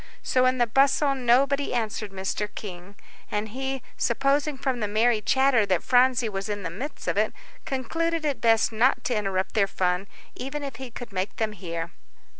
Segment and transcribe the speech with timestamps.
[0.23, 2.49] So in the bustle, nobody answered Mr.
[2.55, 2.95] King.
[3.29, 7.31] And he, supposing from the merry chatter that Phronsie was in the midst of it,
[7.65, 11.91] concluded it best not to interrupt their fun, even if he could make them hear.